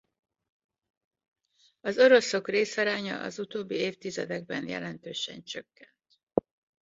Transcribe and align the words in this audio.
Az 1.81 1.97
oroszok 1.97 2.47
részaránya 2.47 3.21
az 3.21 3.39
utóbbi 3.39 3.75
évtizedekben 3.75 4.67
jelentősen 4.67 5.43
csökkent. 5.43 6.21